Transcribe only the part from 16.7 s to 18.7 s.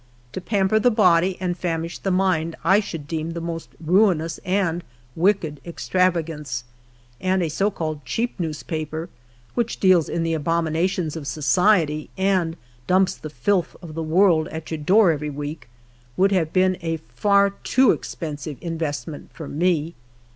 a far too expensive